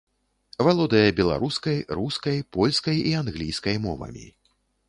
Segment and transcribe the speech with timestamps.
[0.67, 4.27] Валодае беларускай, рускай, польскай і англійскай мовамі.